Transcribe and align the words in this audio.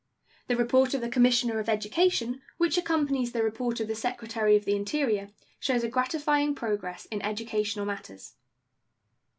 The 0.47 0.55
report 0.57 0.95
of 0.95 1.01
the 1.01 1.09
Commissioner 1.09 1.59
of 1.59 1.69
Education, 1.69 2.41
which 2.57 2.75
accompanies 2.75 3.33
the 3.33 3.43
report 3.43 3.79
of 3.79 3.87
the 3.87 3.93
Secretary 3.93 4.55
of 4.55 4.65
the 4.65 4.75
Interior, 4.75 5.29
shows 5.59 5.83
a 5.83 5.89
gratifying 5.89 6.55
progress 6.55 7.05
in 7.11 7.21
educational 7.21 7.85
matters. 7.85 8.33